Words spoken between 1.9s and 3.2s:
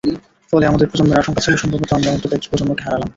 আমরা অন্তত একটি প্রজন্মকে হারালাম।